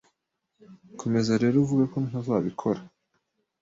[0.99, 2.81] Komeza rero uvuge ko ntazabikora